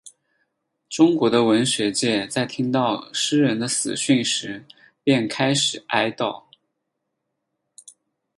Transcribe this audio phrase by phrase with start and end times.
[0.89, 4.65] 中国的文学界在听到诗人的死讯时
[5.03, 6.43] 便开始哀悼。